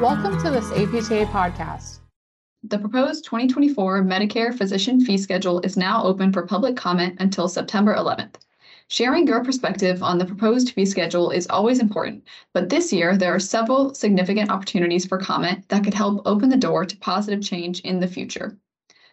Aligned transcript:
Welcome 0.00 0.38
to 0.38 0.50
this 0.50 0.70
APTA 0.70 1.26
podcast. 1.30 1.98
The 2.62 2.78
proposed 2.78 3.26
2024 3.26 4.02
Medicare 4.02 4.56
physician 4.56 5.04
fee 5.04 5.18
schedule 5.18 5.60
is 5.60 5.76
now 5.76 6.02
open 6.02 6.32
for 6.32 6.46
public 6.46 6.74
comment 6.74 7.16
until 7.20 7.48
September 7.48 7.94
11th. 7.94 8.36
Sharing 8.88 9.26
your 9.26 9.44
perspective 9.44 10.02
on 10.02 10.16
the 10.16 10.24
proposed 10.24 10.70
fee 10.70 10.86
schedule 10.86 11.30
is 11.30 11.46
always 11.50 11.80
important, 11.80 12.24
but 12.54 12.70
this 12.70 12.94
year 12.94 13.14
there 13.14 13.34
are 13.34 13.38
several 13.38 13.92
significant 13.92 14.50
opportunities 14.50 15.04
for 15.04 15.18
comment 15.18 15.68
that 15.68 15.84
could 15.84 15.92
help 15.92 16.22
open 16.24 16.48
the 16.48 16.56
door 16.56 16.86
to 16.86 16.96
positive 16.96 17.42
change 17.42 17.80
in 17.80 18.00
the 18.00 18.08
future. 18.08 18.56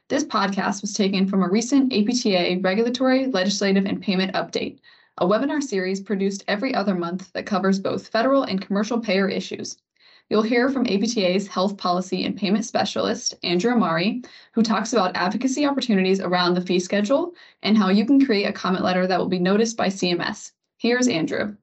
This 0.08 0.24
podcast 0.24 0.80
was 0.80 0.94
taken 0.94 1.28
from 1.28 1.44
a 1.44 1.50
recent 1.50 1.92
APTA 1.92 2.62
regulatory, 2.62 3.28
legislative, 3.28 3.86
and 3.86 4.02
payment 4.02 4.36
update, 4.36 4.80
a 5.18 5.28
webinar 5.28 5.62
series 5.62 6.00
produced 6.00 6.46
every 6.48 6.74
other 6.74 6.96
month 6.96 7.34
that 7.34 7.46
covers 7.46 7.78
both 7.78 8.08
federal 8.08 8.44
and 8.44 8.62
commercial 8.62 9.02
payer 9.02 9.28
issues. 9.28 9.76
You'll 10.30 10.41
hear 10.41 10.70
from 10.70 10.86
APTA's 10.86 11.47
Health 11.47 11.78
Policy 11.78 12.25
and 12.25 12.36
Payment 12.36 12.65
Specialist, 12.65 13.36
Andrew 13.43 13.71
Amari, 13.71 14.24
who 14.52 14.61
talks 14.61 14.92
about 14.92 15.15
advocacy 15.15 15.65
opportunities 15.65 16.19
around 16.19 16.54
the 16.54 16.61
fee 16.61 16.79
schedule 16.79 17.33
and 17.64 17.78
how 17.78 17.89
you 17.89 18.06
can 18.06 18.25
create 18.25 18.46
a 18.46 18.52
comment 18.52 18.83
letter 18.83 19.07
that 19.07 19.19
will 19.19 19.29
be 19.29 19.39
noticed 19.39 19.78
by 19.78 19.88
CMS. 19.88 20.52
Here's 20.78 21.07
Andrew. 21.07 21.55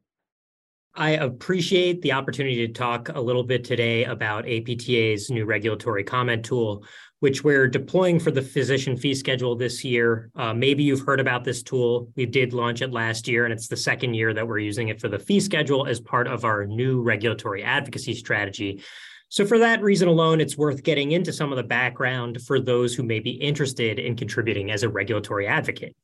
I 0.97 1.11
appreciate 1.11 2.03
the 2.03 2.12
opportunity 2.12 2.65
to 2.69 2.73
talk 2.73 3.09
a 3.09 3.21
little 3.21 3.43
bit 3.43 3.65
today 3.65 4.05
about 4.05 4.47
APTA's 4.47 5.29
new 5.29 5.45
regulatory 5.45 6.05
comment 6.05 6.45
tool, 6.45 6.84
which 7.19 7.43
we're 7.43 7.67
deploying 7.67 8.20
for 8.20 8.30
the 8.30 8.43
physician 8.43 8.97
fee 8.97 9.17
schedule 9.17 9.57
this 9.57 9.83
year. 9.83 10.30
Uh, 10.37 10.55
maybe 10.55 10.84
you've 10.84 11.05
heard 11.05 11.19
about 11.19 11.43
this 11.43 11.65
tool. 11.65 12.12
We 12.15 12.27
did 12.27 12.53
launch 12.53 12.80
it 12.80 12.93
last 12.93 13.27
year, 13.27 13.45
and 13.45 13.53
it's 13.53 13.67
the 13.67 13.77
second 13.77 14.15
year 14.15 14.33
that 14.34 14.47
we're 14.47 14.61
using 14.61 14.87
it 14.87 15.01
for 15.01 15.09
the 15.09 15.19
fee 15.19 15.41
schedule 15.41 15.84
as 15.84 15.98
part 15.98 16.29
of 16.29 16.45
our 16.45 16.65
new 16.65 17.03
regulatory 17.03 17.65
advocacy 17.65 18.15
strategy. 18.15 18.84
So, 19.31 19.45
for 19.45 19.59
that 19.59 19.83
reason 19.83 20.06
alone, 20.06 20.41
it's 20.41 20.56
worth 20.56 20.84
getting 20.84 21.11
into 21.11 21.33
some 21.33 21.50
of 21.50 21.56
the 21.56 21.65
background 21.65 22.41
for 22.42 22.61
those 22.61 22.95
who 22.95 23.03
may 23.03 23.19
be 23.19 23.31
interested 23.31 23.98
in 23.98 24.15
contributing 24.15 24.70
as 24.70 24.84
a 24.84 24.89
regulatory 24.89 25.48
advocate. 25.48 25.97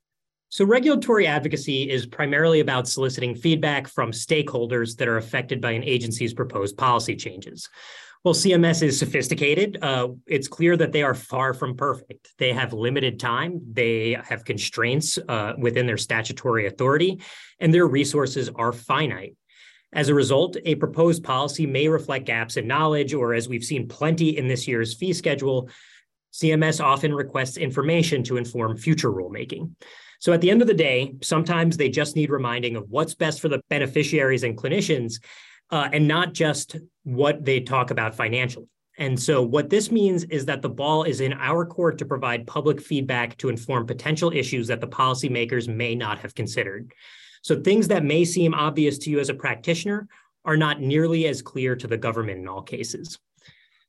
So, 0.52 0.64
regulatory 0.64 1.28
advocacy 1.28 1.88
is 1.88 2.06
primarily 2.06 2.58
about 2.58 2.88
soliciting 2.88 3.36
feedback 3.36 3.86
from 3.86 4.10
stakeholders 4.10 4.96
that 4.96 5.06
are 5.06 5.16
affected 5.16 5.60
by 5.60 5.70
an 5.70 5.84
agency's 5.84 6.34
proposed 6.34 6.76
policy 6.76 7.14
changes. 7.14 7.68
Well, 8.24 8.34
CMS 8.34 8.82
is 8.82 8.98
sophisticated. 8.98 9.78
Uh, 9.80 10.08
it's 10.26 10.48
clear 10.48 10.76
that 10.76 10.90
they 10.90 11.04
are 11.04 11.14
far 11.14 11.54
from 11.54 11.76
perfect. 11.76 12.32
They 12.36 12.52
have 12.52 12.72
limited 12.72 13.20
time, 13.20 13.60
they 13.72 14.18
have 14.24 14.44
constraints 14.44 15.18
uh, 15.28 15.52
within 15.56 15.86
their 15.86 15.96
statutory 15.96 16.66
authority, 16.66 17.20
and 17.60 17.72
their 17.72 17.86
resources 17.86 18.50
are 18.56 18.72
finite. 18.72 19.36
As 19.92 20.08
a 20.08 20.14
result, 20.14 20.56
a 20.64 20.74
proposed 20.74 21.22
policy 21.22 21.64
may 21.64 21.86
reflect 21.86 22.26
gaps 22.26 22.56
in 22.56 22.66
knowledge, 22.66 23.14
or 23.14 23.34
as 23.34 23.48
we've 23.48 23.64
seen 23.64 23.86
plenty 23.86 24.36
in 24.36 24.48
this 24.48 24.66
year's 24.66 24.94
fee 24.94 25.12
schedule, 25.12 25.70
CMS 26.32 26.84
often 26.84 27.14
requests 27.14 27.56
information 27.56 28.24
to 28.24 28.36
inform 28.36 28.76
future 28.76 29.12
rulemaking. 29.12 29.70
So 30.20 30.32
at 30.32 30.42
the 30.42 30.50
end 30.50 30.60
of 30.62 30.68
the 30.68 30.74
day, 30.74 31.14
sometimes 31.22 31.76
they 31.76 31.88
just 31.88 32.14
need 32.14 32.30
reminding 32.30 32.76
of 32.76 32.88
what's 32.90 33.14
best 33.14 33.40
for 33.40 33.48
the 33.48 33.62
beneficiaries 33.68 34.44
and 34.44 34.56
clinicians, 34.56 35.14
uh, 35.70 35.88
and 35.92 36.06
not 36.06 36.34
just 36.34 36.76
what 37.04 37.44
they 37.44 37.60
talk 37.60 37.90
about 37.90 38.14
financially. 38.14 38.66
And 38.98 39.18
so, 39.18 39.42
what 39.42 39.70
this 39.70 39.90
means 39.90 40.24
is 40.24 40.44
that 40.44 40.60
the 40.60 40.68
ball 40.68 41.04
is 41.04 41.22
in 41.22 41.32
our 41.32 41.64
court 41.64 41.96
to 41.98 42.04
provide 42.04 42.46
public 42.46 42.82
feedback 42.82 43.36
to 43.38 43.48
inform 43.48 43.86
potential 43.86 44.30
issues 44.30 44.66
that 44.66 44.82
the 44.82 44.88
policymakers 44.88 45.74
may 45.74 45.94
not 45.94 46.18
have 46.18 46.34
considered. 46.34 46.92
So, 47.42 47.62
things 47.62 47.88
that 47.88 48.04
may 48.04 48.26
seem 48.26 48.52
obvious 48.52 48.98
to 48.98 49.10
you 49.10 49.18
as 49.18 49.30
a 49.30 49.34
practitioner 49.34 50.06
are 50.44 50.56
not 50.56 50.82
nearly 50.82 51.26
as 51.28 51.40
clear 51.40 51.76
to 51.76 51.86
the 51.86 51.96
government 51.96 52.40
in 52.40 52.48
all 52.48 52.62
cases. 52.62 53.18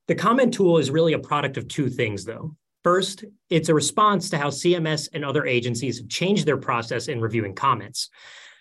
The 0.07 0.15
comment 0.15 0.53
tool 0.53 0.77
is 0.77 0.89
really 0.89 1.13
a 1.13 1.19
product 1.19 1.57
of 1.57 1.67
two 1.67 1.89
things, 1.89 2.23
though. 2.23 2.55
First, 2.83 3.25
it's 3.49 3.69
a 3.69 3.73
response 3.73 4.29
to 4.29 4.37
how 4.37 4.49
CMS 4.49 5.09
and 5.13 5.23
other 5.23 5.45
agencies 5.45 5.99
have 5.99 6.09
changed 6.09 6.45
their 6.45 6.57
process 6.57 7.07
in 7.07 7.21
reviewing 7.21 7.53
comments. 7.53 8.09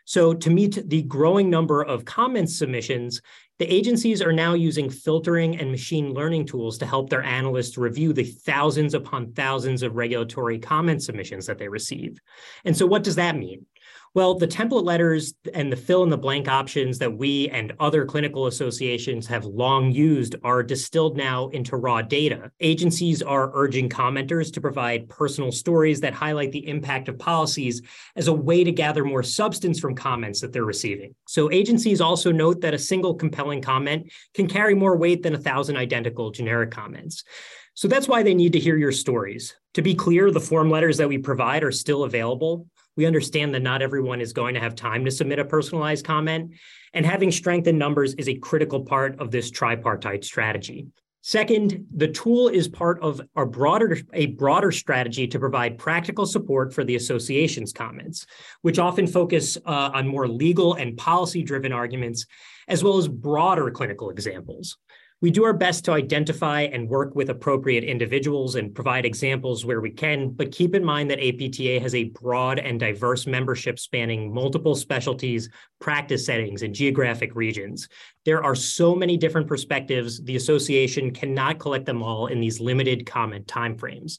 So, 0.04 0.34
to 0.34 0.50
meet 0.50 0.88
the 0.88 1.02
growing 1.02 1.50
number 1.50 1.82
of 1.82 2.04
comments 2.04 2.58
submissions, 2.58 3.20
the 3.58 3.72
agencies 3.72 4.20
are 4.22 4.32
now 4.32 4.54
using 4.54 4.90
filtering 4.90 5.58
and 5.60 5.70
machine 5.70 6.12
learning 6.12 6.46
tools 6.46 6.78
to 6.78 6.86
help 6.86 7.10
their 7.10 7.22
analysts 7.22 7.78
review 7.78 8.12
the 8.12 8.24
thousands 8.24 8.94
upon 8.94 9.32
thousands 9.32 9.82
of 9.82 9.96
regulatory 9.96 10.58
comment 10.58 11.02
submissions 11.02 11.46
that 11.46 11.58
they 11.58 11.68
receive. 11.68 12.18
And 12.64 12.76
so, 12.76 12.86
what 12.86 13.04
does 13.04 13.16
that 13.16 13.36
mean? 13.36 13.66
Well, 14.12 14.34
the 14.34 14.48
template 14.48 14.82
letters 14.82 15.34
and 15.54 15.70
the 15.70 15.76
fill 15.76 16.02
in 16.02 16.08
the 16.08 16.18
blank 16.18 16.48
options 16.48 16.98
that 16.98 17.16
we 17.16 17.48
and 17.50 17.72
other 17.78 18.04
clinical 18.04 18.48
associations 18.48 19.24
have 19.28 19.44
long 19.44 19.92
used 19.92 20.34
are 20.42 20.64
distilled 20.64 21.16
now 21.16 21.46
into 21.50 21.76
raw 21.76 22.02
data. 22.02 22.50
Agencies 22.58 23.22
are 23.22 23.52
urging 23.54 23.88
commenters 23.88 24.52
to 24.54 24.60
provide 24.60 25.08
personal 25.08 25.52
stories 25.52 26.00
that 26.00 26.12
highlight 26.12 26.50
the 26.50 26.66
impact 26.66 27.08
of 27.08 27.20
policies 27.20 27.82
as 28.16 28.26
a 28.26 28.32
way 28.32 28.64
to 28.64 28.72
gather 28.72 29.04
more 29.04 29.22
substance 29.22 29.78
from 29.78 29.94
comments 29.94 30.40
that 30.40 30.52
they're 30.52 30.64
receiving. 30.64 31.14
So 31.28 31.48
agencies 31.52 32.00
also 32.00 32.32
note 32.32 32.62
that 32.62 32.74
a 32.74 32.78
single 32.80 33.14
compelling 33.14 33.62
comment 33.62 34.10
can 34.34 34.48
carry 34.48 34.74
more 34.74 34.96
weight 34.96 35.22
than 35.22 35.34
a 35.34 35.38
thousand 35.38 35.76
identical 35.76 36.32
generic 36.32 36.72
comments. 36.72 37.22
So 37.74 37.86
that's 37.86 38.08
why 38.08 38.24
they 38.24 38.34
need 38.34 38.54
to 38.54 38.58
hear 38.58 38.76
your 38.76 38.90
stories. 38.90 39.54
To 39.74 39.82
be 39.82 39.94
clear, 39.94 40.32
the 40.32 40.40
form 40.40 40.68
letters 40.68 40.96
that 40.96 41.08
we 41.08 41.18
provide 41.18 41.62
are 41.62 41.70
still 41.70 42.02
available. 42.02 42.66
We 43.00 43.06
understand 43.06 43.54
that 43.54 43.62
not 43.62 43.80
everyone 43.80 44.20
is 44.20 44.34
going 44.34 44.52
to 44.52 44.60
have 44.60 44.74
time 44.74 45.06
to 45.06 45.10
submit 45.10 45.38
a 45.38 45.44
personalized 45.46 46.04
comment, 46.04 46.52
and 46.92 47.06
having 47.06 47.32
strength 47.32 47.66
in 47.66 47.78
numbers 47.78 48.12
is 48.16 48.28
a 48.28 48.34
critical 48.34 48.84
part 48.84 49.18
of 49.18 49.30
this 49.30 49.50
tripartite 49.50 50.22
strategy. 50.22 50.86
Second, 51.22 51.86
the 51.96 52.08
tool 52.08 52.48
is 52.48 52.68
part 52.68 53.00
of 53.00 53.22
a 53.36 53.46
broader, 53.46 53.96
a 54.12 54.26
broader 54.26 54.70
strategy 54.70 55.26
to 55.28 55.38
provide 55.38 55.78
practical 55.78 56.26
support 56.26 56.74
for 56.74 56.84
the 56.84 56.96
association's 56.96 57.72
comments, 57.72 58.26
which 58.60 58.78
often 58.78 59.06
focus 59.06 59.56
uh, 59.64 59.92
on 59.94 60.06
more 60.06 60.28
legal 60.28 60.74
and 60.74 60.98
policy 60.98 61.42
driven 61.42 61.72
arguments, 61.72 62.26
as 62.68 62.84
well 62.84 62.98
as 62.98 63.08
broader 63.08 63.70
clinical 63.70 64.10
examples. 64.10 64.76
We 65.22 65.30
do 65.30 65.44
our 65.44 65.52
best 65.52 65.84
to 65.84 65.92
identify 65.92 66.62
and 66.62 66.88
work 66.88 67.14
with 67.14 67.28
appropriate 67.28 67.84
individuals 67.84 68.54
and 68.54 68.74
provide 68.74 69.04
examples 69.04 69.66
where 69.66 69.82
we 69.82 69.90
can, 69.90 70.30
but 70.30 70.50
keep 70.50 70.74
in 70.74 70.82
mind 70.82 71.10
that 71.10 71.22
APTA 71.22 71.78
has 71.78 71.94
a 71.94 72.04
broad 72.04 72.58
and 72.58 72.80
diverse 72.80 73.26
membership 73.26 73.78
spanning 73.78 74.32
multiple 74.32 74.74
specialties, 74.74 75.50
practice 75.78 76.24
settings, 76.24 76.62
and 76.62 76.74
geographic 76.74 77.34
regions. 77.34 77.86
There 78.24 78.42
are 78.42 78.54
so 78.54 78.94
many 78.94 79.18
different 79.18 79.46
perspectives, 79.46 80.22
the 80.22 80.36
association 80.36 81.10
cannot 81.10 81.58
collect 81.58 81.84
them 81.84 82.02
all 82.02 82.28
in 82.28 82.40
these 82.40 82.58
limited 82.58 83.04
comment 83.04 83.46
timeframes. 83.46 84.18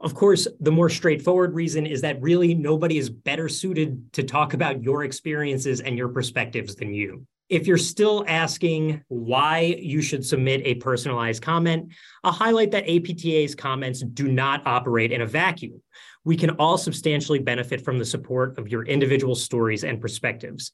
Of 0.00 0.14
course, 0.14 0.46
the 0.60 0.70
more 0.70 0.90
straightforward 0.90 1.54
reason 1.54 1.86
is 1.86 2.02
that 2.02 2.22
really 2.22 2.54
nobody 2.54 2.98
is 2.98 3.10
better 3.10 3.48
suited 3.48 4.12
to 4.12 4.22
talk 4.22 4.54
about 4.54 4.84
your 4.84 5.02
experiences 5.02 5.80
and 5.80 5.98
your 5.98 6.10
perspectives 6.10 6.76
than 6.76 6.94
you. 6.94 7.26
If 7.48 7.68
you're 7.68 7.78
still 7.78 8.24
asking 8.26 9.02
why 9.06 9.76
you 9.78 10.02
should 10.02 10.26
submit 10.26 10.62
a 10.64 10.74
personalized 10.74 11.42
comment, 11.42 11.92
I'll 12.24 12.32
highlight 12.32 12.72
that 12.72 12.88
APTA's 12.88 13.54
comments 13.54 14.00
do 14.00 14.26
not 14.26 14.66
operate 14.66 15.12
in 15.12 15.20
a 15.20 15.26
vacuum. 15.26 15.80
We 16.24 16.36
can 16.36 16.50
all 16.50 16.76
substantially 16.76 17.38
benefit 17.38 17.82
from 17.82 17.98
the 17.98 18.04
support 18.04 18.58
of 18.58 18.68
your 18.68 18.82
individual 18.84 19.36
stories 19.36 19.84
and 19.84 20.00
perspectives. 20.00 20.72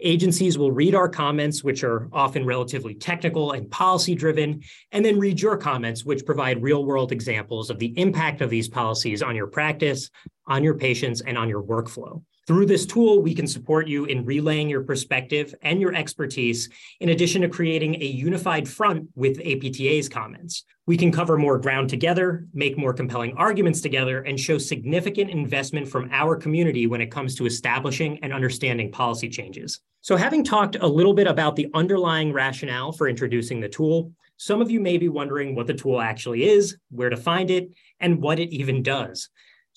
Agencies 0.00 0.58
will 0.58 0.72
read 0.72 0.96
our 0.96 1.08
comments, 1.08 1.62
which 1.62 1.84
are 1.84 2.08
often 2.12 2.44
relatively 2.44 2.94
technical 2.94 3.52
and 3.52 3.70
policy 3.70 4.16
driven, 4.16 4.62
and 4.90 5.04
then 5.04 5.20
read 5.20 5.40
your 5.40 5.56
comments, 5.56 6.04
which 6.04 6.26
provide 6.26 6.62
real 6.62 6.84
world 6.84 7.12
examples 7.12 7.70
of 7.70 7.78
the 7.78 7.96
impact 7.96 8.40
of 8.40 8.50
these 8.50 8.68
policies 8.68 9.22
on 9.22 9.36
your 9.36 9.48
practice, 9.48 10.10
on 10.48 10.64
your 10.64 10.74
patients, 10.74 11.20
and 11.20 11.38
on 11.38 11.48
your 11.48 11.62
workflow. 11.62 12.22
Through 12.48 12.64
this 12.64 12.86
tool, 12.86 13.20
we 13.20 13.34
can 13.34 13.46
support 13.46 13.88
you 13.88 14.06
in 14.06 14.24
relaying 14.24 14.70
your 14.70 14.82
perspective 14.82 15.54
and 15.60 15.82
your 15.82 15.94
expertise, 15.94 16.70
in 16.98 17.10
addition 17.10 17.42
to 17.42 17.48
creating 17.50 17.96
a 17.96 18.06
unified 18.06 18.66
front 18.66 19.06
with 19.14 19.38
APTA's 19.40 20.08
comments. 20.08 20.64
We 20.86 20.96
can 20.96 21.12
cover 21.12 21.36
more 21.36 21.58
ground 21.58 21.90
together, 21.90 22.46
make 22.54 22.78
more 22.78 22.94
compelling 22.94 23.36
arguments 23.36 23.82
together, 23.82 24.22
and 24.22 24.40
show 24.40 24.56
significant 24.56 25.28
investment 25.28 25.88
from 25.88 26.08
our 26.10 26.36
community 26.36 26.86
when 26.86 27.02
it 27.02 27.10
comes 27.10 27.34
to 27.34 27.44
establishing 27.44 28.18
and 28.22 28.32
understanding 28.32 28.90
policy 28.90 29.28
changes. 29.28 29.80
So, 30.00 30.16
having 30.16 30.42
talked 30.42 30.76
a 30.80 30.86
little 30.86 31.12
bit 31.12 31.26
about 31.26 31.54
the 31.54 31.68
underlying 31.74 32.32
rationale 32.32 32.92
for 32.92 33.10
introducing 33.10 33.60
the 33.60 33.68
tool, 33.68 34.10
some 34.38 34.62
of 34.62 34.70
you 34.70 34.80
may 34.80 34.96
be 34.96 35.10
wondering 35.10 35.54
what 35.54 35.66
the 35.66 35.74
tool 35.74 36.00
actually 36.00 36.44
is, 36.44 36.78
where 36.90 37.10
to 37.10 37.16
find 37.18 37.50
it, 37.50 37.68
and 38.00 38.22
what 38.22 38.38
it 38.38 38.48
even 38.54 38.82
does. 38.82 39.28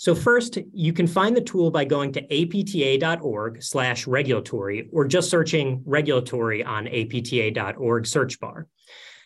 So 0.01 0.15
first, 0.15 0.57
you 0.73 0.93
can 0.93 1.05
find 1.05 1.37
the 1.37 1.41
tool 1.41 1.69
by 1.69 1.85
going 1.85 2.11
to 2.13 2.25
apta.org 2.25 3.61
slash 3.61 4.07
regulatory 4.07 4.89
or 4.91 5.05
just 5.05 5.29
searching 5.29 5.83
regulatory 5.85 6.63
on 6.63 6.87
apta.org 6.87 8.07
search 8.07 8.39
bar. 8.39 8.65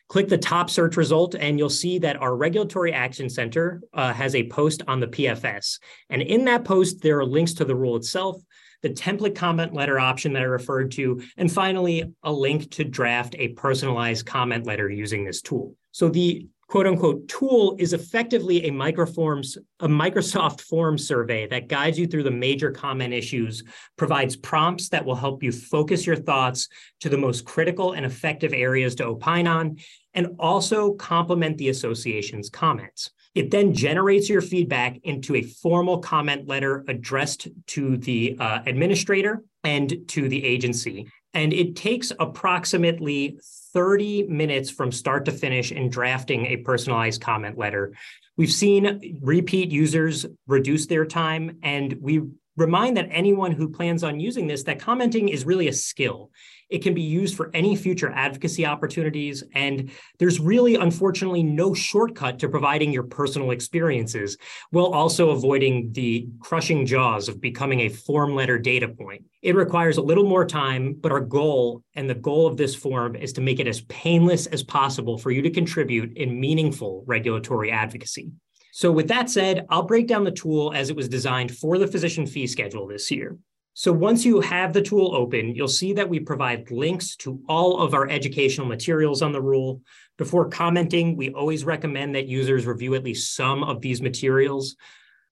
Click 0.10 0.28
the 0.28 0.38
top 0.38 0.70
search 0.70 0.98
result 0.98 1.34
and 1.34 1.58
you'll 1.58 1.70
see 1.70 2.00
that 2.00 2.18
our 2.18 2.36
Regulatory 2.36 2.92
Action 2.92 3.30
Center 3.30 3.84
uh, 3.94 4.12
has 4.12 4.36
a 4.36 4.50
post 4.50 4.82
on 4.86 5.00
the 5.00 5.08
PFS. 5.08 5.80
And 6.10 6.22
in 6.22 6.44
that 6.44 6.66
post, 6.66 7.02
there 7.02 7.20
are 7.20 7.26
links 7.26 7.54
to 7.54 7.64
the 7.64 7.74
rule 7.74 7.96
itself, 7.96 8.42
the 8.82 8.90
template 8.90 9.34
comment 9.34 9.74
letter 9.74 9.98
option 9.98 10.34
that 10.34 10.42
I 10.42 10.46
referred 10.46 10.92
to, 10.92 11.22
and 11.38 11.50
finally, 11.50 12.14
a 12.22 12.34
link 12.34 12.70
to 12.72 12.84
draft 12.84 13.34
a 13.40 13.54
personalized 13.54 14.26
comment 14.26 14.66
letter 14.66 14.90
using 14.90 15.24
this 15.24 15.42
tool. 15.42 15.78
So 15.94 16.10
the 16.10 16.50
quote 16.68 16.88
unquote 16.88 17.28
tool 17.28 17.76
is 17.78 17.94
effectively 17.94 18.66
a 18.66 18.72
microforms 18.72 19.58
a 19.82 19.88
microsoft 19.88 20.62
form 20.70 20.98
survey 20.98 21.48
that 21.48 21.68
guides 21.68 21.98
you 22.00 22.08
through 22.08 22.24
the 22.24 22.32
major 22.32 22.72
comment 22.72 23.14
issues 23.14 23.64
provides 23.98 24.36
prompts 24.36 24.90
that 24.90 25.06
will 25.06 25.16
help 25.16 25.44
you 25.44 25.52
focus 25.52 26.06
your 26.06 26.16
thoughts 26.16 26.68
to 27.00 27.10
the 27.10 27.18
most 27.18 27.46
critical 27.46 27.94
and 27.94 28.06
effective 28.06 28.54
areas 28.54 28.96
to 28.96 29.06
opine 29.06 29.48
on 29.48 29.78
and 30.14 30.28
also 30.40 30.94
complement 30.94 31.58
the 31.58 31.70
association's 31.70 32.50
comments. 32.50 33.12
It 33.36 33.52
then 33.52 33.74
generates 33.74 34.30
your 34.30 34.42
feedback 34.42 34.98
into 35.04 35.36
a 35.36 35.42
formal 35.42 36.00
comment 36.00 36.48
letter 36.48 36.86
addressed 36.88 37.50
to 37.68 37.98
the 37.98 38.38
uh, 38.40 38.62
administrator 38.66 39.44
and 39.66 40.08
to 40.08 40.30
the 40.30 40.44
agency 40.46 41.08
and 41.36 41.54
it 41.54 41.76
takes 41.76 42.12
approximately 42.20 43.38
30 43.74 44.24
minutes 44.24 44.70
from 44.70 44.92
start 44.92 45.26
to 45.26 45.32
finish 45.32 45.72
in 45.72 45.90
drafting 45.90 46.46
a 46.46 46.58
personalized 46.58 47.22
comment 47.22 47.58
letter. 47.58 47.94
We've 48.38 48.52
seen 48.52 49.20
repeat 49.22 49.70
users 49.70 50.26
reduce 50.48 50.88
their 50.88 51.06
time, 51.06 51.60
and 51.62 51.98
we 52.02 52.22
remind 52.58 52.98
that 52.98 53.10
anyone 53.12 53.52
who 53.52 53.70
plans 53.70 54.04
on 54.04 54.20
using 54.20 54.48
this 54.48 54.64
that 54.64 54.80
commenting 54.80 55.30
is 55.30 55.46
really 55.46 55.68
a 55.68 55.74
skill. 55.74 56.32
It 56.70 56.82
can 56.82 56.94
be 56.94 57.02
used 57.02 57.36
for 57.36 57.52
any 57.54 57.76
future 57.76 58.12
advocacy 58.12 58.66
opportunities. 58.66 59.44
And 59.54 59.92
there's 60.18 60.40
really, 60.40 60.76
unfortunately, 60.76 61.44
no 61.44 61.74
shortcut 61.74 62.40
to 62.40 62.50
providing 62.50 62.92
your 62.92 63.04
personal 63.04 63.52
experiences 63.52 64.38
while 64.72 64.88
also 64.88 65.30
avoiding 65.30 65.92
the 65.92 66.28
crushing 66.40 66.86
jaws 66.86 67.30
of 67.30 67.40
becoming 67.40 67.82
a 67.82 67.90
form 67.90 68.34
letter 68.34 68.58
data 68.58 68.88
point. 68.88 69.26
It 69.44 69.56
requires 69.56 69.98
a 69.98 70.02
little 70.02 70.28
more 70.28 70.46
time, 70.46 70.96
but 71.00 71.12
our 71.12 71.20
goal 71.20 71.84
and 71.94 72.10
the 72.10 72.16
goal 72.16 72.48
of 72.48 72.58
this 72.58 72.74
form 72.74 73.16
is 73.16 73.34
to 73.34 73.42
make 73.42 73.60
it 73.60 73.68
as 73.68 73.82
painless 73.82 74.48
as 74.48 74.64
possible 74.64 75.20
for 75.20 75.30
you 75.30 75.44
to 75.44 75.52
contribute 75.52 76.18
in 76.18 76.40
meaningful 76.40 77.04
regulatory 77.06 77.70
advocacy. 77.70 78.32
So, 78.76 78.92
with 78.92 79.08
that 79.08 79.30
said, 79.30 79.66
I'll 79.70 79.84
break 79.84 80.06
down 80.06 80.26
the 80.26 80.32
tool 80.32 80.74
as 80.76 80.90
it 80.90 80.98
was 80.98 81.08
designed 81.08 81.56
for 81.56 81.78
the 81.78 81.88
physician 81.88 82.26
fee 82.28 82.46
schedule 82.46 82.86
this 82.86 83.10
year. 83.10 83.38
So 83.74 83.94
once 83.94 84.26
you 84.26 84.42
have 84.42 84.74
the 84.74 84.82
tool 84.82 85.16
open, 85.16 85.56
you'll 85.56 85.70
see 85.70 85.94
that 85.94 86.10
we 86.10 86.20
provide 86.20 86.70
links 86.70 87.16
to 87.18 87.40
all 87.48 87.82
of 87.82 87.94
our 87.94 88.10
educational 88.10 88.68
materials 88.68 89.22
on 89.22 89.32
the 89.32 89.42
rule. 89.42 89.80
Before 90.18 90.50
commenting, 90.50 91.16
we 91.16 91.30
always 91.30 91.64
recommend 91.64 92.16
that 92.16 92.28
users 92.28 92.66
review 92.66 92.96
at 92.96 93.06
least 93.06 93.34
some 93.34 93.64
of 93.64 93.80
these 93.80 94.02
materials. 94.02 94.76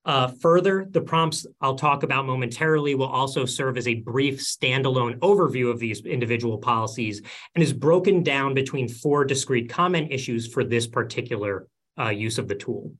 Uh, 0.05 0.29
further, 0.39 0.87
the 0.89 1.01
prompts 1.01 1.45
I'll 1.59 1.75
talk 1.75 2.03
about 2.03 2.25
momentarily 2.25 2.95
will 2.95 3.07
also 3.07 3.43
serve 3.43 3.77
as 3.77 3.89
a 3.89 3.95
brief 3.95 4.39
standalone 4.39 5.19
overview 5.19 5.69
of 5.69 5.79
these 5.79 5.99
individual 6.05 6.59
policies 6.59 7.21
and 7.55 7.61
is 7.61 7.73
broken 7.73 8.23
down 8.23 8.53
between 8.53 8.87
four 8.87 9.25
discrete 9.25 9.67
comment 9.67 10.13
issues 10.13 10.47
for 10.47 10.63
this 10.63 10.87
particular 10.87 11.67
uh, 11.99 12.07
use 12.07 12.37
of 12.37 12.47
the 12.47 12.55
tool. 12.55 12.93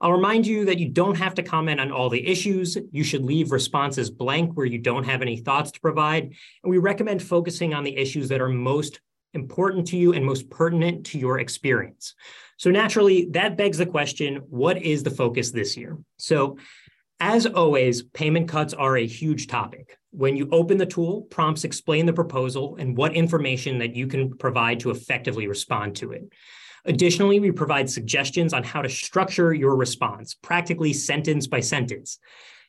I'll 0.00 0.12
remind 0.12 0.46
you 0.46 0.64
that 0.66 0.78
you 0.78 0.88
don't 0.88 1.16
have 1.16 1.34
to 1.34 1.42
comment 1.42 1.80
on 1.80 1.90
all 1.90 2.08
the 2.08 2.26
issues. 2.26 2.76
You 2.92 3.02
should 3.02 3.24
leave 3.24 3.50
responses 3.50 4.10
blank 4.10 4.54
where 4.54 4.66
you 4.66 4.78
don't 4.78 5.04
have 5.04 5.22
any 5.22 5.38
thoughts 5.38 5.72
to 5.72 5.80
provide. 5.80 6.22
And 6.62 6.70
we 6.70 6.78
recommend 6.78 7.22
focusing 7.22 7.74
on 7.74 7.82
the 7.82 7.96
issues 7.96 8.28
that 8.28 8.40
are 8.40 8.48
most 8.48 9.00
important 9.34 9.88
to 9.88 9.96
you 9.96 10.12
and 10.14 10.24
most 10.24 10.48
pertinent 10.50 11.06
to 11.06 11.18
your 11.18 11.40
experience. 11.40 12.14
So 12.58 12.70
naturally, 12.70 13.28
that 13.32 13.56
begs 13.56 13.78
the 13.78 13.86
question, 13.86 14.36
what 14.48 14.80
is 14.80 15.02
the 15.02 15.10
focus 15.10 15.50
this 15.50 15.76
year? 15.76 15.98
So 16.18 16.58
as 17.20 17.46
always, 17.46 18.02
payment 18.02 18.48
cuts 18.48 18.74
are 18.74 18.96
a 18.96 19.06
huge 19.06 19.48
topic. 19.48 19.98
When 20.10 20.36
you 20.36 20.48
open 20.52 20.78
the 20.78 20.86
tool, 20.86 21.22
prompts 21.22 21.64
explain 21.64 22.06
the 22.06 22.12
proposal 22.12 22.76
and 22.78 22.96
what 22.96 23.14
information 23.14 23.78
that 23.78 23.96
you 23.96 24.06
can 24.06 24.36
provide 24.38 24.80
to 24.80 24.90
effectively 24.90 25.48
respond 25.48 25.96
to 25.96 26.12
it. 26.12 26.32
Additionally, 26.84 27.40
we 27.40 27.50
provide 27.50 27.90
suggestions 27.90 28.52
on 28.52 28.62
how 28.62 28.82
to 28.82 28.88
structure 28.88 29.52
your 29.52 29.76
response, 29.76 30.34
practically 30.34 30.92
sentence 30.92 31.46
by 31.46 31.60
sentence, 31.60 32.18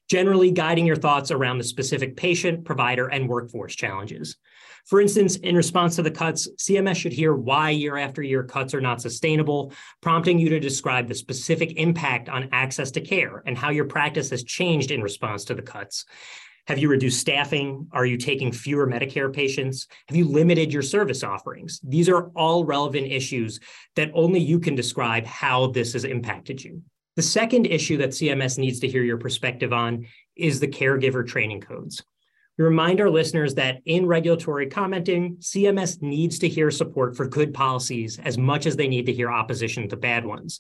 generally 0.10 0.52
guiding 0.52 0.86
your 0.86 0.96
thoughts 0.96 1.32
around 1.32 1.58
the 1.58 1.64
specific 1.64 2.16
patient, 2.16 2.66
provider, 2.66 3.08
and 3.08 3.30
workforce 3.30 3.76
challenges. 3.76 4.38
For 4.86 5.02
instance, 5.02 5.36
in 5.36 5.56
response 5.56 5.96
to 5.98 6.02
the 6.02 6.12
cuts, 6.12 6.48
CMS 6.58 6.96
should 6.96 7.14
hear 7.14 7.36
why 7.36 7.70
year 7.70 7.98
after 7.98 8.24
year 8.24 8.44
cuts 8.44 8.74
are 8.74 8.82
not 8.82 9.02
sustainable, 9.02 9.72
prompting 10.02 10.40
you 10.40 10.50
to 10.50 10.60
describe 10.60 11.08
the 11.08 11.16
specific 11.16 11.74
impact 11.78 12.30
on 12.30 12.50
access 12.52 12.90
to 12.92 13.02
care 13.02 13.44
and 13.46 13.58
how 13.58 13.70
your 13.70 13.86
practice 13.86 14.32
has 14.32 14.44
changed 14.44 14.90
in 14.90 15.02
response 15.02 15.44
to 15.46 15.54
the 15.54 15.62
cuts. 15.62 16.06
Have 16.70 16.78
you 16.78 16.88
reduced 16.88 17.20
staffing? 17.20 17.88
Are 17.94 18.06
you 18.06 18.16
taking 18.16 18.52
fewer 18.52 18.86
Medicare 18.86 19.34
patients? 19.34 19.88
Have 20.08 20.16
you 20.16 20.26
limited 20.26 20.72
your 20.72 20.84
service 20.84 21.24
offerings? 21.24 21.80
These 21.84 22.08
are 22.10 22.28
all 22.36 22.64
relevant 22.64 23.12
issues 23.12 23.60
that 23.96 24.12
only 24.14 24.40
you 24.40 24.60
can 24.60 24.76
describe 24.76 25.26
how 25.26 25.72
this 25.72 25.94
has 25.94 26.04
impacted 26.04 26.64
you. 26.64 26.84
The 27.16 27.24
second 27.24 27.66
issue 27.66 27.98
that 27.98 28.12
CMS 28.12 28.60
needs 28.60 28.80
to 28.82 28.88
hear 28.88 29.02
your 29.02 29.18
perspective 29.18 29.74
on 29.74 30.06
is 30.36 30.60
the 30.60 30.68
caregiver 30.68 31.26
training 31.26 31.62
codes. 31.62 32.04
We 32.60 32.66
remind 32.66 33.02
our 33.02 33.10
listeners 33.10 33.56
that 33.56 33.80
in 33.86 34.06
regulatory 34.06 34.68
commenting, 34.68 35.38
CMS 35.38 36.04
needs 36.04 36.38
to 36.38 36.48
hear 36.48 36.70
support 36.70 37.18
for 37.18 37.26
good 37.26 37.52
policies 37.52 38.20
as 38.20 38.38
much 38.38 38.68
as 38.68 38.76
they 38.76 38.88
need 38.88 39.08
to 39.08 39.14
hear 39.14 39.32
opposition 39.32 39.90
to 39.90 39.98
bad 39.98 40.24
ones. 40.24 40.60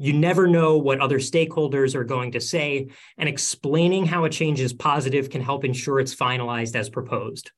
You 0.00 0.12
never 0.12 0.46
know 0.46 0.78
what 0.78 1.00
other 1.00 1.18
stakeholders 1.18 1.96
are 1.96 2.04
going 2.04 2.30
to 2.32 2.40
say, 2.40 2.86
and 3.16 3.28
explaining 3.28 4.06
how 4.06 4.24
a 4.24 4.30
change 4.30 4.60
is 4.60 4.72
positive 4.72 5.28
can 5.28 5.42
help 5.42 5.64
ensure 5.64 5.98
it's 5.98 6.14
finalized 6.14 6.76
as 6.76 6.88
proposed. 6.88 7.50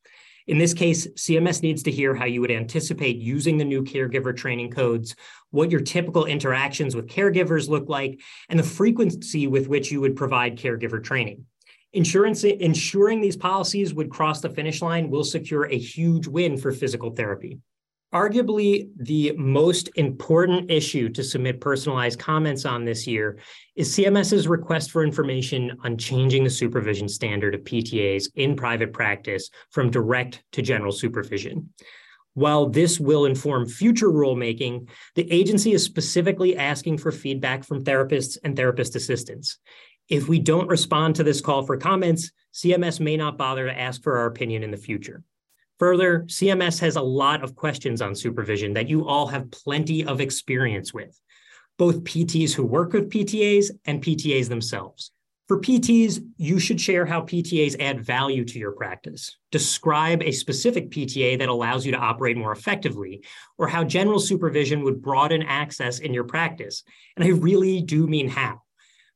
In 0.46 0.56
this 0.56 0.72
case, 0.72 1.06
CMS 1.08 1.62
needs 1.62 1.82
to 1.82 1.90
hear 1.90 2.14
how 2.14 2.24
you 2.24 2.40
would 2.40 2.50
anticipate 2.50 3.18
using 3.18 3.58
the 3.58 3.64
new 3.66 3.84
caregiver 3.84 4.34
training 4.34 4.70
codes, 4.70 5.14
what 5.50 5.70
your 5.70 5.82
typical 5.82 6.24
interactions 6.24 6.96
with 6.96 7.08
caregivers 7.08 7.68
look 7.68 7.90
like, 7.90 8.18
and 8.48 8.58
the 8.58 8.64
frequency 8.64 9.46
with 9.46 9.68
which 9.68 9.92
you 9.92 10.00
would 10.00 10.16
provide 10.16 10.56
caregiver 10.58 11.04
training. 11.04 11.44
Insurance, 11.92 12.42
ensuring 12.44 13.20
these 13.20 13.36
policies 13.36 13.92
would 13.92 14.10
cross 14.10 14.40
the 14.40 14.48
finish 14.48 14.80
line 14.80 15.10
will 15.10 15.24
secure 15.24 15.64
a 15.64 15.76
huge 15.76 16.26
win 16.26 16.56
for 16.56 16.72
physical 16.72 17.10
therapy. 17.10 17.58
Arguably, 18.12 18.88
the 18.96 19.32
most 19.36 19.88
important 19.94 20.68
issue 20.68 21.10
to 21.10 21.22
submit 21.22 21.60
personalized 21.60 22.18
comments 22.18 22.64
on 22.64 22.84
this 22.84 23.06
year 23.06 23.38
is 23.76 23.94
CMS's 23.94 24.48
request 24.48 24.90
for 24.90 25.04
information 25.04 25.78
on 25.84 25.96
changing 25.96 26.42
the 26.42 26.50
supervision 26.50 27.08
standard 27.08 27.54
of 27.54 27.60
PTAs 27.62 28.28
in 28.34 28.56
private 28.56 28.92
practice 28.92 29.48
from 29.70 29.92
direct 29.92 30.42
to 30.52 30.62
general 30.62 30.90
supervision. 30.90 31.72
While 32.34 32.68
this 32.68 32.98
will 32.98 33.26
inform 33.26 33.68
future 33.68 34.10
rulemaking, 34.10 34.88
the 35.14 35.30
agency 35.30 35.72
is 35.72 35.84
specifically 35.84 36.56
asking 36.56 36.98
for 36.98 37.12
feedback 37.12 37.64
from 37.64 37.84
therapists 37.84 38.38
and 38.42 38.56
therapist 38.56 38.96
assistants. 38.96 39.58
If 40.08 40.28
we 40.28 40.40
don't 40.40 40.68
respond 40.68 41.14
to 41.16 41.22
this 41.22 41.40
call 41.40 41.62
for 41.62 41.76
comments, 41.76 42.32
CMS 42.52 42.98
may 42.98 43.16
not 43.16 43.38
bother 43.38 43.66
to 43.66 43.80
ask 43.80 44.02
for 44.02 44.18
our 44.18 44.26
opinion 44.26 44.64
in 44.64 44.72
the 44.72 44.76
future. 44.76 45.22
Further, 45.80 46.24
CMS 46.26 46.78
has 46.80 46.96
a 46.96 47.02
lot 47.02 47.42
of 47.42 47.56
questions 47.56 48.02
on 48.02 48.14
supervision 48.14 48.74
that 48.74 48.90
you 48.90 49.08
all 49.08 49.26
have 49.26 49.50
plenty 49.50 50.04
of 50.04 50.20
experience 50.20 50.92
with, 50.92 51.18
both 51.78 52.04
PTs 52.04 52.52
who 52.52 52.66
work 52.66 52.92
with 52.92 53.08
PTAs 53.08 53.70
and 53.86 54.02
PTAs 54.02 54.50
themselves. 54.50 55.10
For 55.48 55.58
PTs, 55.58 56.22
you 56.36 56.58
should 56.60 56.78
share 56.78 57.06
how 57.06 57.22
PTAs 57.22 57.80
add 57.80 58.04
value 58.04 58.44
to 58.44 58.58
your 58.58 58.72
practice. 58.72 59.38
Describe 59.50 60.22
a 60.22 60.32
specific 60.32 60.90
PTA 60.90 61.38
that 61.38 61.48
allows 61.48 61.86
you 61.86 61.92
to 61.92 61.98
operate 61.98 62.36
more 62.36 62.52
effectively, 62.52 63.24
or 63.56 63.66
how 63.66 63.82
general 63.82 64.20
supervision 64.20 64.84
would 64.84 65.00
broaden 65.00 65.42
access 65.42 65.98
in 65.98 66.12
your 66.12 66.24
practice. 66.24 66.84
And 67.16 67.24
I 67.24 67.28
really 67.30 67.80
do 67.80 68.06
mean 68.06 68.28
how. 68.28 68.60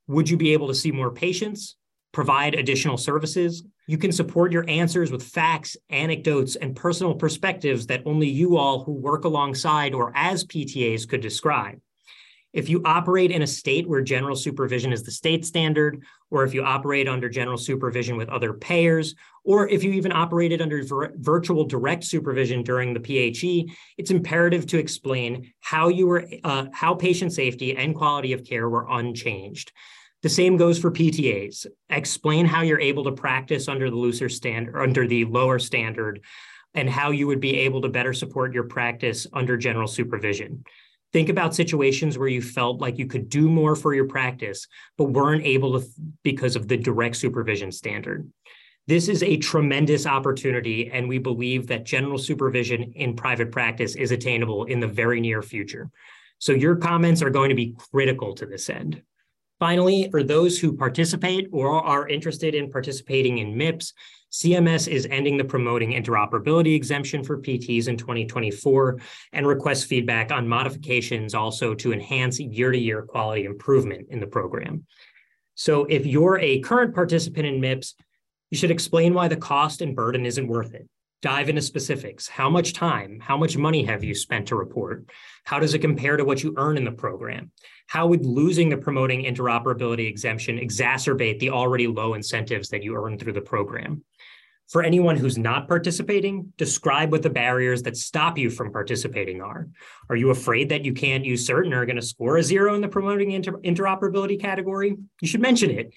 Would 0.08 0.30
you 0.30 0.38
be 0.38 0.54
able 0.54 0.68
to 0.68 0.74
see 0.74 0.90
more 0.90 1.12
patients, 1.12 1.76
provide 2.10 2.54
additional 2.54 2.96
services, 2.96 3.64
you 3.86 3.98
can 3.98 4.12
support 4.12 4.52
your 4.52 4.64
answers 4.68 5.10
with 5.10 5.22
facts, 5.22 5.76
anecdotes, 5.90 6.56
and 6.56 6.74
personal 6.74 7.14
perspectives 7.14 7.86
that 7.86 8.02
only 8.06 8.28
you 8.28 8.56
all 8.56 8.82
who 8.82 8.92
work 8.92 9.24
alongside 9.24 9.94
or 9.94 10.12
as 10.14 10.44
PTAs 10.44 11.08
could 11.08 11.20
describe. 11.20 11.80
If 12.54 12.68
you 12.68 12.82
operate 12.84 13.32
in 13.32 13.42
a 13.42 13.48
state 13.48 13.88
where 13.88 14.00
general 14.00 14.36
supervision 14.36 14.92
is 14.92 15.02
the 15.02 15.10
state 15.10 15.44
standard, 15.44 16.04
or 16.30 16.44
if 16.44 16.54
you 16.54 16.62
operate 16.62 17.08
under 17.08 17.28
general 17.28 17.58
supervision 17.58 18.16
with 18.16 18.28
other 18.28 18.52
payers, 18.52 19.16
or 19.42 19.68
if 19.68 19.82
you 19.82 19.92
even 19.92 20.12
operated 20.12 20.62
under 20.62 20.84
vir- 20.84 21.14
virtual 21.16 21.64
direct 21.64 22.04
supervision 22.04 22.62
during 22.62 22.94
the 22.94 23.00
PHE, 23.00 23.74
it's 23.98 24.12
imperative 24.12 24.66
to 24.66 24.78
explain 24.78 25.52
how 25.60 25.88
you 25.88 26.06
were, 26.06 26.28
uh, 26.44 26.66
how 26.72 26.94
patient 26.94 27.32
safety 27.32 27.76
and 27.76 27.92
quality 27.92 28.32
of 28.32 28.44
care 28.44 28.68
were 28.68 28.86
unchanged. 28.88 29.72
The 30.24 30.30
same 30.30 30.56
goes 30.56 30.78
for 30.78 30.90
PTAs. 30.90 31.66
Explain 31.90 32.46
how 32.46 32.62
you're 32.62 32.80
able 32.80 33.04
to 33.04 33.12
practice 33.12 33.68
under 33.68 33.90
the 33.90 33.96
looser 33.96 34.30
standard, 34.30 34.80
under 34.80 35.06
the 35.06 35.26
lower 35.26 35.58
standard, 35.58 36.22
and 36.72 36.88
how 36.88 37.10
you 37.10 37.26
would 37.26 37.40
be 37.40 37.58
able 37.58 37.82
to 37.82 37.90
better 37.90 38.14
support 38.14 38.54
your 38.54 38.64
practice 38.64 39.26
under 39.34 39.58
general 39.58 39.86
supervision. 39.86 40.64
Think 41.12 41.28
about 41.28 41.54
situations 41.54 42.16
where 42.16 42.28
you 42.28 42.40
felt 42.40 42.80
like 42.80 42.96
you 42.96 43.06
could 43.06 43.28
do 43.28 43.50
more 43.50 43.76
for 43.76 43.92
your 43.92 44.06
practice, 44.08 44.66
but 44.96 45.10
weren't 45.10 45.44
able 45.44 45.78
to 45.78 45.86
because 46.22 46.56
of 46.56 46.68
the 46.68 46.78
direct 46.78 47.16
supervision 47.16 47.70
standard. 47.70 48.26
This 48.86 49.08
is 49.08 49.22
a 49.22 49.36
tremendous 49.36 50.06
opportunity, 50.06 50.90
and 50.90 51.06
we 51.06 51.18
believe 51.18 51.66
that 51.66 51.84
general 51.84 52.16
supervision 52.16 52.94
in 52.94 53.14
private 53.14 53.52
practice 53.52 53.94
is 53.94 54.10
attainable 54.10 54.64
in 54.64 54.80
the 54.80 54.88
very 54.88 55.20
near 55.20 55.42
future. 55.42 55.90
So 56.38 56.52
your 56.52 56.76
comments 56.76 57.20
are 57.20 57.28
going 57.28 57.50
to 57.50 57.54
be 57.54 57.76
critical 57.92 58.34
to 58.36 58.46
this 58.46 58.70
end. 58.70 59.02
Finally, 59.64 60.10
for 60.10 60.22
those 60.22 60.58
who 60.58 60.76
participate 60.76 61.48
or 61.50 61.82
are 61.82 62.06
interested 62.06 62.54
in 62.54 62.70
participating 62.70 63.38
in 63.38 63.56
MIPS, 63.56 63.94
CMS 64.30 64.86
is 64.86 65.08
ending 65.10 65.38
the 65.38 65.44
promoting 65.44 65.92
interoperability 65.92 66.76
exemption 66.76 67.24
for 67.24 67.38
PTs 67.38 67.88
in 67.88 67.96
2024 67.96 69.00
and 69.32 69.46
requests 69.46 69.84
feedback 69.84 70.30
on 70.30 70.46
modifications 70.46 71.32
also 71.32 71.74
to 71.76 71.94
enhance 71.94 72.38
year-to-year 72.38 73.04
quality 73.04 73.46
improvement 73.46 74.06
in 74.10 74.20
the 74.20 74.26
program. 74.26 74.84
So 75.54 75.86
if 75.86 76.04
you're 76.04 76.38
a 76.40 76.60
current 76.60 76.94
participant 76.94 77.46
in 77.46 77.58
MIPS, 77.58 77.94
you 78.50 78.58
should 78.58 78.70
explain 78.70 79.14
why 79.14 79.28
the 79.28 79.36
cost 79.38 79.80
and 79.80 79.96
burden 79.96 80.26
isn't 80.26 80.46
worth 80.46 80.74
it. 80.74 80.86
Dive 81.24 81.48
into 81.48 81.62
specifics. 81.62 82.28
How 82.28 82.50
much 82.50 82.74
time, 82.74 83.18
how 83.18 83.38
much 83.38 83.56
money 83.56 83.82
have 83.84 84.04
you 84.04 84.14
spent 84.14 84.48
to 84.48 84.56
report? 84.56 85.08
How 85.44 85.58
does 85.58 85.72
it 85.72 85.78
compare 85.78 86.18
to 86.18 86.24
what 86.26 86.42
you 86.42 86.52
earn 86.58 86.76
in 86.76 86.84
the 86.84 86.92
program? 86.92 87.50
How 87.86 88.06
would 88.08 88.26
losing 88.26 88.68
the 88.68 88.76
promoting 88.76 89.24
interoperability 89.24 90.06
exemption 90.06 90.58
exacerbate 90.58 91.38
the 91.38 91.48
already 91.48 91.86
low 91.86 92.12
incentives 92.12 92.68
that 92.68 92.82
you 92.82 92.94
earn 92.94 93.18
through 93.18 93.32
the 93.32 93.40
program? 93.40 94.04
For 94.68 94.82
anyone 94.82 95.16
who's 95.16 95.38
not 95.38 95.66
participating, 95.66 96.52
describe 96.58 97.10
what 97.10 97.22
the 97.22 97.30
barriers 97.30 97.82
that 97.84 97.96
stop 97.96 98.36
you 98.36 98.50
from 98.50 98.70
participating 98.70 99.40
are. 99.40 99.68
Are 100.10 100.16
you 100.16 100.28
afraid 100.28 100.68
that 100.68 100.84
you 100.84 100.92
can't 100.92 101.24
use 101.24 101.46
certain 101.46 101.72
or 101.72 101.80
are 101.80 101.86
going 101.86 101.96
to 101.96 102.02
score 102.02 102.36
a 102.36 102.42
zero 102.42 102.74
in 102.74 102.82
the 102.82 102.88
promoting 102.88 103.30
inter- 103.30 103.60
interoperability 103.60 104.38
category? 104.38 104.94
You 105.22 105.28
should 105.28 105.40
mention 105.40 105.70
it. 105.70 105.94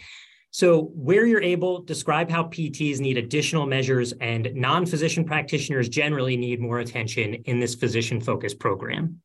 So, 0.51 0.91
where 0.95 1.25
you're 1.25 1.41
able, 1.41 1.81
describe 1.81 2.29
how 2.29 2.43
PTs 2.45 2.99
need 2.99 3.17
additional 3.17 3.65
measures 3.65 4.13
and 4.21 4.49
non 4.55 4.85
physician 4.85 5.25
practitioners 5.25 5.89
generally 5.89 6.37
need 6.37 6.59
more 6.59 6.79
attention 6.79 7.35
in 7.45 7.59
this 7.59 7.75
physician 7.75 8.21
focused 8.21 8.59
program. 8.59 9.21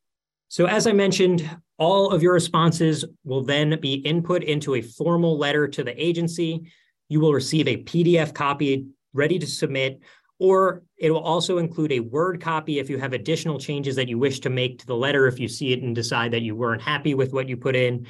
So, 0.48 0.66
as 0.66 0.86
I 0.86 0.92
mentioned, 0.92 1.48
all 1.78 2.10
of 2.10 2.22
your 2.22 2.34
responses 2.34 3.04
will 3.24 3.42
then 3.42 3.78
be 3.80 3.94
input 3.94 4.42
into 4.42 4.74
a 4.74 4.82
formal 4.82 5.38
letter 5.38 5.66
to 5.68 5.82
the 5.82 6.02
agency. 6.02 6.70
You 7.08 7.20
will 7.20 7.32
receive 7.32 7.68
a 7.68 7.82
PDF 7.82 8.34
copy 8.34 8.86
ready 9.14 9.38
to 9.38 9.46
submit, 9.46 10.00
or 10.38 10.82
it 10.98 11.10
will 11.10 11.22
also 11.22 11.58
include 11.58 11.92
a 11.92 12.00
Word 12.00 12.40
copy 12.40 12.78
if 12.78 12.90
you 12.90 12.98
have 12.98 13.12
additional 13.12 13.58
changes 13.58 13.96
that 13.96 14.08
you 14.08 14.18
wish 14.18 14.40
to 14.40 14.50
make 14.50 14.78
to 14.80 14.86
the 14.86 14.96
letter 14.96 15.26
if 15.26 15.38
you 15.38 15.48
see 15.48 15.72
it 15.72 15.82
and 15.82 15.94
decide 15.94 16.32
that 16.32 16.42
you 16.42 16.54
weren't 16.54 16.82
happy 16.82 17.14
with 17.14 17.32
what 17.32 17.48
you 17.48 17.56
put 17.56 17.76
in. 17.76 18.06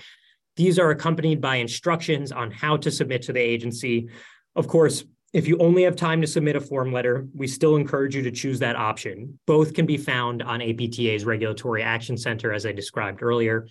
These 0.56 0.78
are 0.78 0.90
accompanied 0.90 1.40
by 1.40 1.56
instructions 1.56 2.32
on 2.32 2.50
how 2.50 2.76
to 2.78 2.90
submit 2.90 3.22
to 3.22 3.32
the 3.32 3.40
agency. 3.40 4.08
Of 4.54 4.68
course, 4.68 5.04
if 5.32 5.48
you 5.48 5.56
only 5.58 5.84
have 5.84 5.96
time 5.96 6.20
to 6.20 6.26
submit 6.26 6.56
a 6.56 6.60
form 6.60 6.92
letter, 6.92 7.26
we 7.34 7.46
still 7.46 7.76
encourage 7.76 8.14
you 8.14 8.22
to 8.22 8.30
choose 8.30 8.58
that 8.58 8.76
option. 8.76 9.38
Both 9.46 9.72
can 9.72 9.86
be 9.86 9.96
found 9.96 10.42
on 10.42 10.60
APTA's 10.60 11.24
Regulatory 11.24 11.82
Action 11.82 12.18
Center, 12.18 12.52
as 12.52 12.66
I 12.66 12.72
described 12.72 13.22
earlier. 13.22 13.66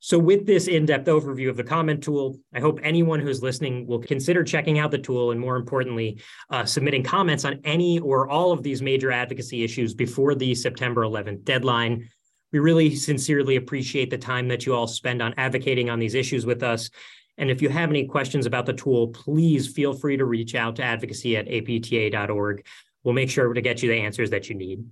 So, 0.00 0.18
with 0.18 0.44
this 0.44 0.66
in 0.66 0.84
depth 0.84 1.06
overview 1.06 1.48
of 1.48 1.56
the 1.56 1.62
comment 1.62 2.02
tool, 2.02 2.36
I 2.52 2.58
hope 2.58 2.80
anyone 2.82 3.20
who's 3.20 3.40
listening 3.40 3.86
will 3.86 4.00
consider 4.00 4.42
checking 4.42 4.80
out 4.80 4.90
the 4.90 4.98
tool 4.98 5.30
and, 5.30 5.38
more 5.38 5.54
importantly, 5.54 6.20
uh, 6.50 6.64
submitting 6.64 7.04
comments 7.04 7.44
on 7.44 7.60
any 7.62 8.00
or 8.00 8.28
all 8.28 8.50
of 8.50 8.64
these 8.64 8.82
major 8.82 9.12
advocacy 9.12 9.62
issues 9.62 9.94
before 9.94 10.34
the 10.34 10.56
September 10.56 11.02
11th 11.02 11.44
deadline. 11.44 12.08
We 12.52 12.58
really 12.58 12.94
sincerely 12.94 13.56
appreciate 13.56 14.10
the 14.10 14.18
time 14.18 14.48
that 14.48 14.66
you 14.66 14.74
all 14.74 14.86
spend 14.86 15.22
on 15.22 15.34
advocating 15.36 15.90
on 15.90 15.98
these 15.98 16.14
issues 16.14 16.44
with 16.44 16.62
us. 16.62 16.90
And 17.38 17.50
if 17.50 17.62
you 17.62 17.70
have 17.70 17.90
any 17.90 18.06
questions 18.06 18.46
about 18.46 18.66
the 18.66 18.74
tool, 18.74 19.08
please 19.08 19.66
feel 19.66 19.94
free 19.94 20.16
to 20.18 20.24
reach 20.24 20.54
out 20.54 20.76
to 20.76 20.82
advocacy 20.82 21.36
at 21.36 21.46
apta.org. 21.46 22.66
We'll 23.04 23.14
make 23.14 23.30
sure 23.30 23.52
to 23.52 23.60
get 23.60 23.82
you 23.82 23.88
the 23.88 23.96
answers 23.96 24.30
that 24.30 24.48
you 24.48 24.54
need. 24.54 24.84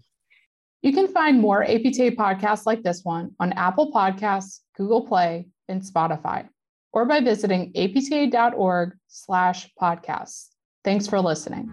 You 0.82 0.92
can 0.94 1.08
find 1.08 1.38
more 1.38 1.62
APTA 1.62 2.12
podcasts 2.12 2.64
like 2.64 2.82
this 2.82 3.04
one 3.04 3.32
on 3.38 3.52
Apple 3.52 3.92
Podcasts, 3.92 4.60
Google 4.76 5.06
Play, 5.06 5.48
and 5.68 5.82
Spotify, 5.82 6.48
or 6.92 7.04
by 7.04 7.20
visiting 7.20 7.72
apta.org 7.74 8.96
slash 9.06 9.70
podcasts. 9.80 10.48
Thanks 10.82 11.06
for 11.06 11.20
listening. 11.20 11.70